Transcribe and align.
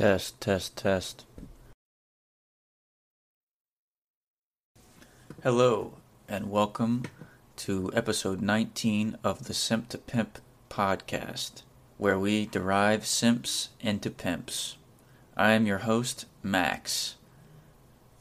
Test, 0.00 0.40
test, 0.40 0.76
test. 0.78 1.26
Hello, 5.42 5.92
and 6.26 6.50
welcome 6.50 7.02
to 7.56 7.90
episode 7.92 8.40
19 8.40 9.18
of 9.22 9.44
the 9.44 9.52
Simp 9.52 9.90
to 9.90 9.98
Pimp 9.98 10.38
podcast, 10.70 11.64
where 11.98 12.18
we 12.18 12.46
derive 12.46 13.04
simps 13.04 13.68
into 13.78 14.08
pimps. 14.08 14.78
I 15.36 15.50
am 15.50 15.66
your 15.66 15.80
host, 15.80 16.24
Max, 16.42 17.16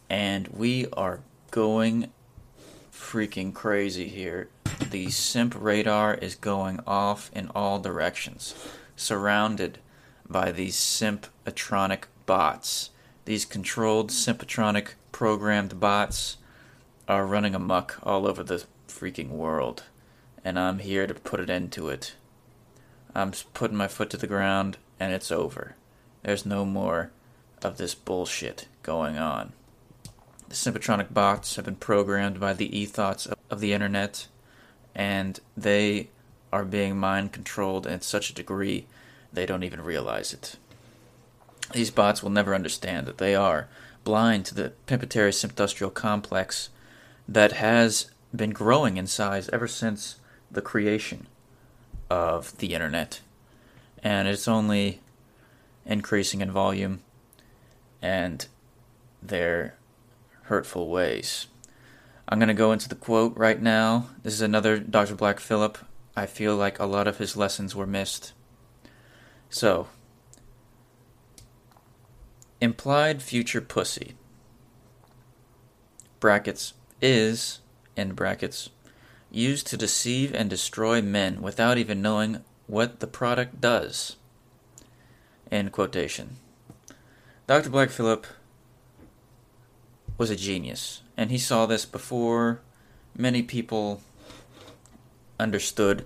and 0.10 0.50
we 0.50 0.86
are 0.92 1.22
going 1.50 2.12
freaking 2.92 3.54
crazy 3.54 4.10
here. 4.10 4.50
The 4.92 5.10
simp 5.12 5.56
radar 5.58 6.16
is 6.16 6.36
going 6.36 6.82
off 6.86 7.32
in 7.34 7.50
all 7.56 7.80
directions, 7.80 8.54
surrounded 8.98 9.80
by 10.30 10.52
these 10.52 10.76
sympatronic 10.76 12.04
bots. 12.26 12.92
These 13.26 13.46
controlled 13.46 14.12
sympatronic 14.12 14.90
programmed 15.12 15.80
bots 15.80 16.38
are 17.08 17.26
running 17.26 17.56
amuck 17.56 17.98
all 18.04 18.28
over 18.28 18.44
the 18.44 18.64
freaking 18.88 19.30
world, 19.30 19.84
and 20.44 20.60
I'm 20.60 20.80
here 20.80 21.08
to 21.08 21.14
put 21.14 21.40
an 21.40 21.50
end 21.50 21.72
to 21.74 21.90
it. 21.90 22.14
I'm 23.16 23.34
putting 23.54 23.78
my 23.78 23.88
foot 23.88 24.10
to 24.12 24.18
the 24.18 24.28
ground, 24.28 24.78
and 25.00 25.12
it's 25.12 25.32
over. 25.32 25.76
There's 26.24 26.46
no 26.46 26.66
more 26.66 27.12
of 27.64 27.78
this 27.78 27.96
bullshit 27.96 28.68
going 28.84 29.18
on. 29.18 29.54
The 30.48 30.56
sympatronic 30.56 31.14
bots 31.14 31.56
have 31.56 31.66
been 31.66 31.76
programmed 31.76 32.40
by 32.40 32.54
the 32.54 32.78
ethos 32.78 33.28
of 33.50 33.60
the 33.60 33.74
internet, 33.74 34.28
and 34.96 35.40
they 35.58 36.10
are 36.52 36.66
being 36.66 36.98
mind 36.98 37.32
controlled 37.32 37.86
in 37.86 38.02
such 38.02 38.30
a 38.30 38.36
degree 38.36 38.88
they 39.32 39.46
don't 39.46 39.64
even 39.64 39.82
realize 39.82 40.34
it. 40.34 40.56
These 41.74 41.92
bots 41.92 42.24
will 42.24 42.32
never 42.32 42.56
understand 42.56 43.08
that 43.08 43.20
they 43.20 43.36
are 43.36 43.68
blind 44.04 44.46
to 44.46 44.56
the 44.56 44.74
pimpatory 44.88 45.32
industrial 45.44 45.92
complex 45.92 46.70
that 47.28 47.54
has 47.54 48.10
been 48.36 48.52
growing 48.52 48.98
in 48.98 49.08
size 49.08 49.50
ever 49.50 49.68
since 49.68 50.20
the 50.50 50.62
creation 50.62 51.28
of 52.10 52.58
the 52.58 52.74
internet. 52.74 53.22
And 54.02 54.28
it's 54.28 54.48
only 54.48 55.02
increasing 55.86 56.42
in 56.42 56.52
volume 56.52 57.02
and 58.02 58.48
their 59.22 59.76
hurtful 60.44 60.90
ways. 60.90 61.48
I'm 62.28 62.40
going 62.40 62.48
to 62.48 62.54
go 62.54 62.72
into 62.72 62.90
the 62.90 62.96
quote 62.96 63.36
right 63.38 63.62
now. 63.62 64.10
This 64.24 64.34
is 64.34 64.42
another 64.42 64.80
Dr. 64.80 65.16
Black 65.16 65.40
Phillip. 65.40 65.78
I 66.16 66.26
feel 66.26 66.56
like 66.56 66.80
a 66.80 66.86
lot 66.86 67.08
of 67.08 67.18
his 67.18 67.36
lessons 67.36 67.76
were 67.76 67.88
missed. 67.88 68.34
So, 69.50 69.88
implied 72.62 73.22
future 73.22 73.62
pussy 73.62 74.16
brackets 76.20 76.74
is 77.02 77.60
in 77.96 78.14
brackets 78.14 78.70
used 79.32 79.68
to 79.68 79.78
deceive 79.78 80.34
and 80.34 80.50
destroy 80.50 81.02
men 81.02 81.42
without 81.42 81.78
even 81.78 82.02
knowing 82.02 82.44
what 82.68 83.00
the 83.00 83.08
product 83.08 83.62
does 83.62 84.18
end 85.52 85.72
quotation. 85.72 86.36
Dr 87.48 87.70
black 87.70 87.90
phillip 87.90 88.28
was 90.18 90.30
a 90.30 90.36
genius 90.36 91.02
and 91.18 91.32
he 91.32 91.38
saw 91.38 91.66
this 91.66 91.86
before 91.86 92.62
many 93.16 93.42
people 93.42 94.02
understood 95.40 96.06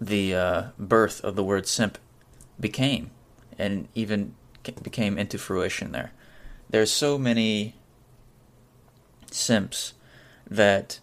the 0.00 0.34
uh, 0.34 0.62
birth 0.78 1.22
of 1.24 1.36
the 1.36 1.44
word 1.44 1.66
simp 1.66 1.98
became 2.60 3.10
and 3.58 3.88
even 3.94 4.34
became 4.82 5.18
into 5.18 5.38
fruition 5.38 5.92
there. 5.92 6.12
There's 6.70 6.90
so 6.90 7.18
many 7.18 7.74
simps 9.30 9.94
that 10.48 11.00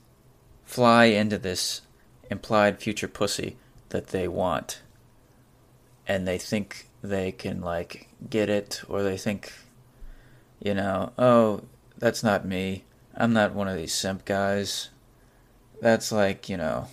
fly 0.63 1.05
into 1.05 1.37
this 1.37 1.81
implied 2.29 2.79
future 2.79 3.07
pussy 3.07 3.57
that 3.89 4.07
they 4.07 4.27
want. 4.27 4.81
And 6.07 6.27
they 6.27 6.37
think 6.37 6.89
they 7.01 7.31
can 7.31 7.61
like 7.61 8.07
get 8.29 8.49
it 8.49 8.81
or 8.87 9.03
they 9.03 9.17
think 9.17 9.53
you 10.59 10.73
know 10.73 11.11
oh 11.17 11.61
that's 11.97 12.23
not 12.23 12.45
me. 12.45 12.83
I'm 13.15 13.33
not 13.33 13.53
one 13.53 13.67
of 13.67 13.77
these 13.77 13.93
simp 13.93 14.25
guys. 14.25 14.89
That's 15.81 16.11
like 16.11 16.49
you 16.49 16.57
know 16.57 16.87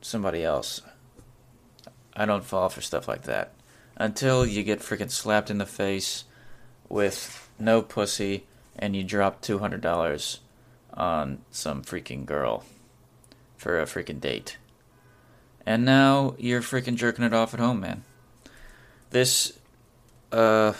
somebody 0.00 0.44
else. 0.44 0.82
I 2.14 2.26
don't 2.26 2.44
fall 2.44 2.68
for 2.68 2.80
stuff 2.80 3.06
like 3.08 3.22
that 3.22 3.52
until 3.98 4.46
you 4.46 4.62
get 4.62 4.78
freaking 4.78 5.10
slapped 5.10 5.50
in 5.50 5.58
the 5.58 5.66
face 5.66 6.24
with 6.88 7.50
no 7.58 7.82
pussy 7.82 8.46
and 8.78 8.94
you 8.94 9.02
drop 9.02 9.42
$200 9.42 10.38
on 10.94 11.38
some 11.50 11.82
freaking 11.82 12.24
girl 12.24 12.64
for 13.56 13.80
a 13.80 13.84
freaking 13.84 14.20
date. 14.20 14.56
And 15.66 15.84
now 15.84 16.34
you're 16.38 16.62
freaking 16.62 16.94
jerking 16.94 17.24
it 17.24 17.34
off 17.34 17.52
at 17.52 17.60
home, 17.60 17.80
man. 17.80 18.04
This 19.10 19.58
uh 20.32 20.72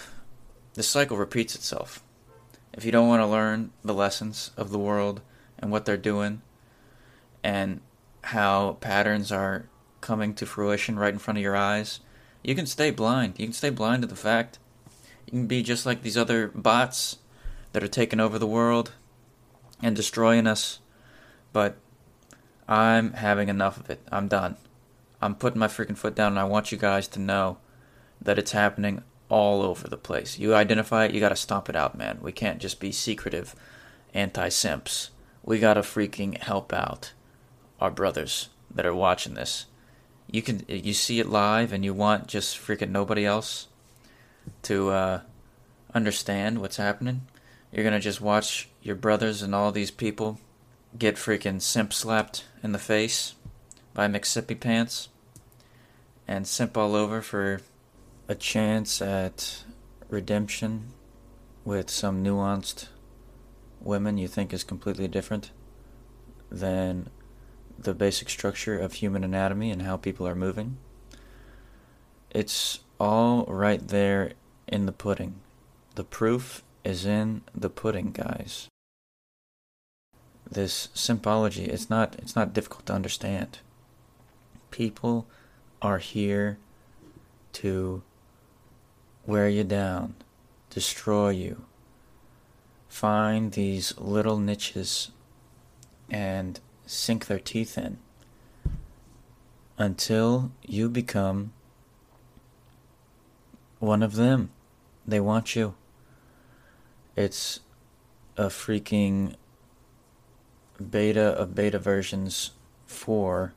the 0.75 0.83
cycle 0.83 1.17
repeats 1.17 1.55
itself. 1.55 2.03
If 2.73 2.85
you 2.85 2.93
don't 2.93 3.09
want 3.09 3.21
to 3.21 3.27
learn 3.27 3.73
the 3.83 3.95
lessons 3.95 4.53
of 4.57 4.71
the 4.71 4.79
world 4.79 5.21
and 5.59 5.73
what 5.73 5.85
they're 5.85 5.97
doing 5.97 6.43
and 7.43 7.81
how 8.23 8.77
patterns 8.81 9.33
are 9.33 9.67
coming 10.01 10.35
to 10.35 10.47
fruition 10.47 10.99
right 10.99 11.13
in 11.13 11.19
front 11.19 11.39
of 11.39 11.43
your 11.43 11.57
eyes, 11.57 12.01
you 12.43 12.55
can 12.55 12.67
stay 12.67 12.91
blind. 12.91 13.39
You 13.39 13.47
can 13.47 13.53
stay 13.53 13.71
blind 13.71 14.03
to 14.03 14.09
the 14.09 14.17
fact. 14.17 14.59
You 15.27 15.33
can 15.33 15.47
be 15.47 15.63
just 15.63 15.85
like 15.85 16.03
these 16.03 16.17
other 16.17 16.49
bots 16.49 17.19
that 17.73 17.83
are 17.83 17.89
taking 17.89 18.21
over 18.21 18.39
the 18.39 18.47
world 18.47 18.93
and 19.83 19.95
destroying 19.95 20.47
us. 20.47 20.81
But 21.53 21.77
I'm 22.69 23.15
having 23.15 23.49
enough 23.49 23.79
of 23.79 23.91
it. 23.91 24.01
I'm 24.11 24.29
done. 24.29 24.57
I'm 25.21 25.35
putting 25.35 25.59
my 25.59 25.69
freaking 25.69 25.97
foot 25.97 26.15
down, 26.15 26.33
and 26.33 26.39
I 26.39 26.45
want 26.45 26.71
you 26.71 26.79
guys 26.79 27.09
to 27.09 27.21
know 27.21 27.59
that 28.21 28.39
it's 28.39 28.53
happening 28.53 29.03
all 29.29 29.63
over 29.63 29.89
the 29.89 29.97
place. 29.97 30.39
You 30.39 30.55
identify 30.55 31.05
it, 31.05 31.13
you 31.13 31.21
gotta 31.21 31.37
stomp 31.37 31.69
it 31.69 31.77
out, 31.77 31.99
man. 31.99 32.19
We 32.23 32.33
can't 32.33 32.61
just 32.61 32.81
be 32.81 32.93
secretive 32.93 33.55
anti 34.15 34.49
simps. 34.49 35.11
We 35.43 35.59
gotta 35.59 35.83
freaking 35.83 36.39
help 36.39 36.73
out 36.73 37.13
our 37.81 37.91
brothers 37.91 38.49
that 38.75 38.87
are 38.87 38.95
watching 38.95 39.35
this 39.35 39.67
you 40.31 40.43
can 40.43 40.63
you 40.69 40.93
see 40.93 41.21
it 41.21 41.29
live 41.29 41.73
and 41.73 41.85
you 41.85 41.95
want 41.95 42.27
just 42.27 42.59
freaking 42.59 42.91
nobody 42.91 43.25
else 43.25 43.69
to 44.63 44.91
uh, 44.91 45.21
understand 45.95 46.61
what's 46.61 46.77
happening, 46.77 47.23
you're 47.73 47.85
gonna 47.85 48.01
just 48.01 48.21
watch 48.21 48.69
your 48.83 48.97
brothers 48.97 49.43
and 49.43 49.55
all 49.55 49.73
these 49.73 49.91
people 49.91 50.39
get 50.99 51.17
freaking 51.17 51.61
simp 51.61 51.93
slapped 51.93 52.45
in 52.63 52.73
the 52.73 52.79
face 52.79 53.35
by 53.95 54.09
McSippy 54.09 54.59
Pants 54.59 55.09
and 56.27 56.47
simp 56.47 56.77
all 56.77 56.95
over 56.95 57.21
for 57.21 57.61
a 58.29 58.35
chance 58.35 59.01
at 59.01 59.65
redemption 60.09 60.93
with 61.65 61.91
some 61.91 62.25
nuanced 62.25 62.89
women 63.81 64.19
you 64.19 64.29
think 64.29 64.53
is 64.53 64.65
completely 64.65 65.09
different 65.09 65.51
than 66.51 67.09
the 67.79 67.95
basic 67.95 68.29
structure 68.29 68.79
of 68.79 68.95
human 68.95 69.23
anatomy 69.23 69.71
and 69.71 69.83
how 69.83 69.97
people 69.97 70.27
are 70.27 70.35
moving. 70.35 70.77
It's 72.31 72.81
all 72.99 73.45
right 73.47 73.87
there 73.87 74.33
in 74.67 74.87
the 74.87 74.93
pudding. 74.93 75.37
The 75.95 76.05
proof 76.05 76.63
is 76.85 77.07
in 77.07 77.43
the 77.55 77.71
pudding, 77.71 78.13
guys. 78.13 78.69
This 80.51 80.89
symbology 80.95 81.67
it's 81.67 81.91
not 81.91 82.17
it's 82.19 82.35
not 82.35 82.55
difficult 82.55 82.87
to 82.87 82.95
understand. 82.95 83.59
People 84.71 85.27
are 85.81 85.99
here 85.99 86.59
to 87.55 88.03
wear 89.27 89.49
you 89.49 89.65
down, 89.65 90.15
destroy 90.71 91.31
you, 91.31 91.65
find 92.89 93.53
these 93.53 93.97
little 93.99 94.39
niches 94.39 95.11
and 96.11 96.61
sink 96.89 97.27
their 97.27 97.39
teeth 97.39 97.77
in 97.77 97.99
until 99.77 100.51
you 100.63 100.89
become 100.89 101.53
one 103.79 104.03
of 104.03 104.15
them. 104.15 104.51
They 105.07 105.21
want 105.21 105.55
you. 105.55 105.75
It's 107.15 107.61
a 108.37 108.47
freaking 108.47 109.35
beta 110.91 111.21
of 111.21 111.55
beta 111.55 111.79
versions 111.79 112.53
for 112.87 113.53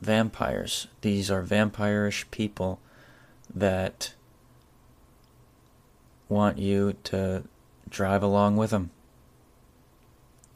vampires. 0.00 0.86
These 1.00 1.30
are 1.30 1.42
vampirish 1.42 2.30
people 2.30 2.80
that 3.52 4.14
want 6.28 6.58
you 6.58 6.94
to 7.04 7.44
drive 7.88 8.22
along 8.22 8.56
with 8.56 8.70
them. 8.70 8.90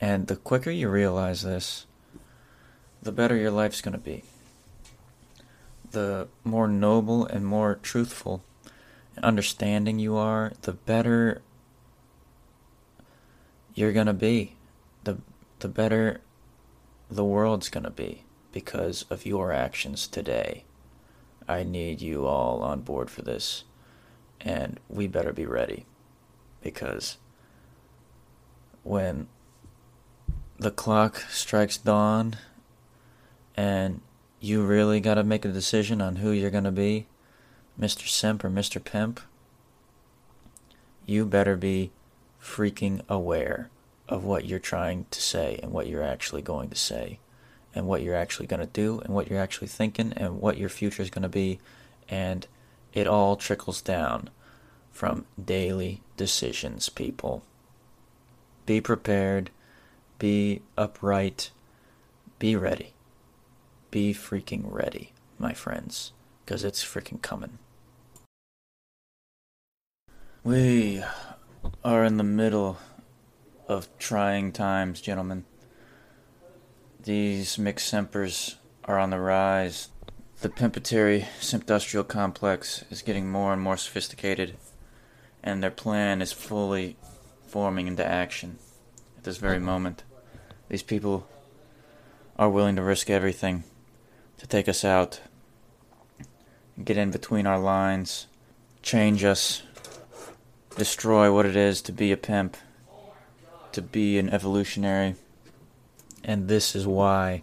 And 0.01 0.27
the 0.27 0.37
quicker 0.37 0.71
you 0.71 0.89
realize 0.89 1.43
this, 1.43 1.87
the 3.03 3.13
better 3.13 3.37
your 3.37 3.51
life's 3.51 3.81
going 3.81 3.93
to 3.93 3.99
be. 3.99 4.23
The 5.91 6.29
more 6.45 6.69
noble 6.69 7.27
and 7.27 7.45
more 7.45 7.75
truthful 7.83 8.43
understanding 9.23 9.99
you 9.99 10.17
are, 10.17 10.53
the 10.63 10.73
better 10.73 11.43
you're 13.75 13.93
going 13.93 14.07
to 14.07 14.13
be. 14.13 14.57
The 15.05 15.19
the 15.59 15.69
better 15.69 16.21
the 17.11 17.25
world's 17.25 17.69
going 17.69 17.85
to 17.85 17.91
be 17.91 18.25
because 18.53 19.05
of 19.11 19.27
your 19.27 19.53
actions 19.53 20.07
today. 20.07 20.65
I 21.49 21.63
need 21.63 22.01
you 22.01 22.27
all 22.27 22.63
on 22.63 22.81
board 22.81 23.11
for 23.11 23.23
this. 23.23 23.65
And 24.41 24.81
we 24.89 25.07
better 25.07 25.33
be 25.33 25.47
ready 25.47 25.87
because 26.63 27.19
when 28.83 29.29
the 30.59 30.71
clock 30.71 31.19
strikes 31.31 31.77
dawn 31.77 32.37
and 33.57 34.01
you 34.41 34.63
really 34.63 35.01
got 35.01 35.15
to 35.15 35.25
make 35.25 35.45
a 35.45 35.49
decision 35.49 36.01
on 36.01 36.17
who 36.17 36.31
you're 36.31 36.51
going 36.51 36.65
to 36.65 36.73
be, 36.73 37.07
Mr. 37.79 38.09
Simp 38.09 38.45
or 38.45 38.51
Mr. 38.51 38.83
Pimp, 38.83 39.21
you 41.07 41.25
better 41.25 41.57
be 41.57 41.91
freaking 42.43 43.03
aware 43.09 43.71
of 44.09 44.25
what 44.25 44.45
you're 44.45 44.59
trying 44.59 45.07
to 45.11 45.21
say 45.21 45.59
and 45.63 45.73
what 45.73 45.87
you're 45.87 46.03
actually 46.03 46.43
going 46.43 46.69
to 46.69 46.77
say 46.77 47.19
and 47.75 47.87
what 47.87 48.03
you're 48.03 48.17
actually 48.17 48.47
going 48.47 48.61
to 48.61 48.67
do 48.67 49.01
and 49.01 49.15
what 49.15 49.29
you're 49.29 49.41
actually 49.41 49.69
thinking 49.69 50.13
and 50.15 50.41
what 50.41 50.59
your 50.59 50.69
future 50.69 51.03
is 51.03 51.11
going 51.11 51.23
to 51.23 51.29
be. 51.29 51.59
And 52.09 52.47
it 52.93 53.07
all 53.07 53.37
trickles 53.37 53.81
down 53.81 54.29
from 54.91 55.25
daily 55.43 56.03
decisions, 56.17 56.89
people. 56.89 57.43
Be 58.67 58.81
prepared, 58.81 59.51
be 60.19 60.63
upright, 60.77 61.51
be 62.39 62.55
ready. 62.55 62.93
Be 63.93 64.15
freaking 64.15 64.63
ready, 64.65 65.13
my 65.39 65.53
friends, 65.53 66.13
because 66.43 66.65
it's 66.65 66.83
freaking 66.83 67.21
coming. 67.21 67.59
We 70.43 71.05
are 71.85 72.03
in 72.03 72.17
the 72.17 72.25
middle 72.25 72.79
of 73.69 73.89
trying 73.99 74.51
times, 74.53 75.03
gentlemen. 75.03 75.45
These 77.03 77.59
mixed 77.59 77.87
simpers 77.87 78.57
are 78.87 78.99
on 78.99 79.11
the 79.11 79.21
rise. 79.21 79.91
The 80.41 80.49
Pimpatory 80.49 81.29
Simpdustrial 81.39 82.09
complex 82.09 82.87
is 82.91 83.03
getting 83.03 83.31
more 83.31 83.53
and 83.53 83.61
more 83.61 83.77
sophisticated, 83.77 84.57
and 85.43 85.63
their 85.63 85.71
plan 85.71 86.23
is 86.23 86.33
fully 86.33 86.97
forming 87.47 87.89
into 87.89 88.07
action 88.07 88.59
at 89.19 89.25
this 89.25 89.37
very 89.37 89.59
moment. 89.59 90.03
These 90.71 90.83
people 90.83 91.29
are 92.39 92.49
willing 92.49 92.77
to 92.77 92.83
risk 92.83 93.11
everything 93.11 93.65
to 94.43 94.49
take 94.49 94.69
us 94.69 94.85
out, 94.85 95.21
get 96.85 96.97
in 96.97 97.13
between 97.13 97.47
our 97.47 97.61
lines, 97.61 98.27
change 98.83 99.23
us, 99.23 99.63
destroy 100.77 101.33
what 101.33 101.47
it 101.47 101.55
is 101.55 101.81
to 101.81 101.93
be 101.93 102.11
a 102.11 102.17
pimp, 102.17 102.57
to 103.71 103.81
be 103.81 104.19
an 104.19 104.29
evolutionary. 104.31 105.15
And 106.25 106.49
this 106.49 106.75
is 106.75 106.85
why 106.85 107.43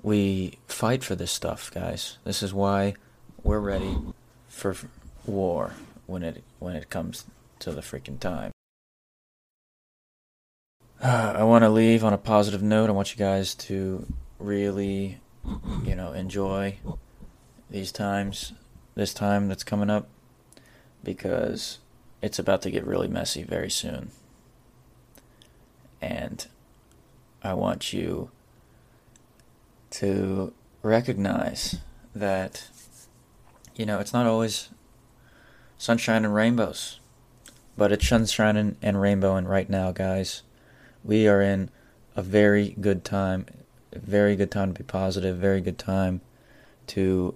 we 0.00 0.58
fight 0.66 1.04
for 1.04 1.14
this 1.14 1.30
stuff, 1.30 1.70
guys. 1.74 2.16
This 2.24 2.42
is 2.42 2.54
why 2.54 2.94
we're 3.42 3.60
ready 3.60 3.94
for 4.48 4.74
war 5.26 5.72
when 6.06 6.22
it 6.22 6.42
when 6.60 6.76
it 6.76 6.88
comes 6.88 7.26
to 7.58 7.72
the 7.72 7.82
freaking 7.82 8.18
time. 8.18 8.52
I 11.02 11.42
want 11.42 11.62
to 11.62 11.68
leave 11.68 12.02
on 12.04 12.14
a 12.14 12.18
positive 12.18 12.62
note. 12.62 12.88
I 12.88 12.94
want 12.94 13.12
you 13.12 13.18
guys 13.18 13.54
to 13.66 14.06
really, 14.38 15.18
you 15.84 15.94
know, 15.94 16.12
enjoy 16.12 16.78
these 17.70 17.92
times, 17.92 18.52
this 18.94 19.14
time 19.14 19.48
that's 19.48 19.64
coming 19.64 19.90
up, 19.90 20.08
because 21.02 21.78
it's 22.22 22.38
about 22.38 22.62
to 22.62 22.70
get 22.70 22.86
really 22.86 23.08
messy 23.08 23.42
very 23.42 23.70
soon. 23.70 24.10
And 26.00 26.46
I 27.42 27.54
want 27.54 27.92
you 27.92 28.30
to 29.90 30.52
recognize 30.82 31.76
that, 32.14 32.68
you 33.74 33.86
know, 33.86 33.98
it's 33.98 34.12
not 34.12 34.26
always 34.26 34.70
sunshine 35.78 36.24
and 36.24 36.34
rainbows, 36.34 37.00
but 37.76 37.92
it's 37.92 38.08
sunshine 38.08 38.56
and, 38.56 38.76
and 38.82 39.00
rainbow. 39.00 39.36
And 39.36 39.48
right 39.48 39.68
now, 39.68 39.92
guys, 39.92 40.42
we 41.04 41.28
are 41.28 41.40
in 41.40 41.70
a 42.14 42.22
very 42.22 42.74
good 42.80 43.04
time, 43.04 43.46
very 44.02 44.36
good 44.36 44.50
time 44.50 44.72
to 44.72 44.78
be 44.82 44.84
positive, 44.84 45.36
very 45.36 45.60
good 45.60 45.78
time 45.78 46.20
to 46.88 47.34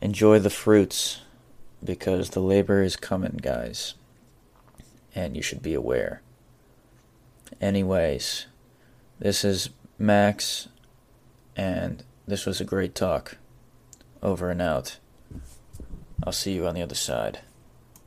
enjoy 0.00 0.38
the 0.38 0.50
fruits 0.50 1.20
because 1.82 2.30
the 2.30 2.40
labor 2.40 2.82
is 2.82 2.96
coming, 2.96 3.38
guys, 3.40 3.94
and 5.14 5.36
you 5.36 5.42
should 5.42 5.62
be 5.62 5.74
aware. 5.74 6.22
Anyways, 7.60 8.46
this 9.18 9.44
is 9.44 9.70
Max, 9.98 10.68
and 11.56 12.04
this 12.26 12.46
was 12.46 12.60
a 12.60 12.64
great 12.64 12.94
talk. 12.94 13.36
Over 14.22 14.50
and 14.50 14.60
out. 14.60 14.98
I'll 16.24 16.32
see 16.32 16.52
you 16.52 16.66
on 16.66 16.74
the 16.74 16.82
other 16.82 16.94
side. 16.94 17.40